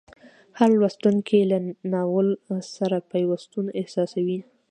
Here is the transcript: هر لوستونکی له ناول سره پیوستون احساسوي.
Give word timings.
هر 0.57 0.69
لوستونکی 0.79 1.39
له 1.51 1.57
ناول 1.93 2.27
سره 2.75 2.97
پیوستون 3.11 3.65
احساسوي. 3.79 4.39